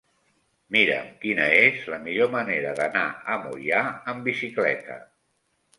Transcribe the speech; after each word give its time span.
Mira'm 0.75 1.11
quina 1.25 1.45
és 1.59 1.85
la 1.95 1.99
millor 2.07 2.33
manera 2.39 2.75
d'anar 2.81 3.07
a 3.35 3.39
Moià 3.45 3.87
amb 4.15 4.31
bicicleta. 4.31 5.03